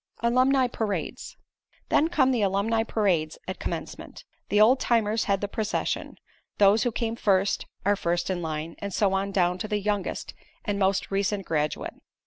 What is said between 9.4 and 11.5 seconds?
to the youngest and most recent